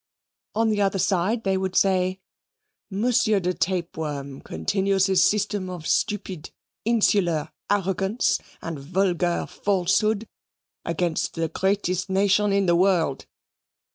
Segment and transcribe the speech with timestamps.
[0.55, 2.21] On their side they would say,
[2.91, 3.03] "M.
[3.11, 6.49] de Tapeworm continues his system of stupid
[6.83, 10.27] insular arrogance and vulgar falsehood
[10.83, 13.27] against the greatest nation in the world.